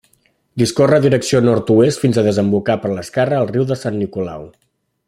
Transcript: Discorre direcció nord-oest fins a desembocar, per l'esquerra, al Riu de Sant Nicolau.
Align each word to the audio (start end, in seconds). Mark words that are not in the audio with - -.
Discorre 0.61 0.99
direcció 1.03 1.41
nord-oest 1.49 2.03
fins 2.07 2.17
a 2.17 2.25
desembocar, 2.29 2.79
per 2.87 2.95
l'esquerra, 2.97 3.41
al 3.45 3.53
Riu 3.55 3.71
de 3.75 3.79
Sant 3.85 4.03
Nicolau. 4.05 4.53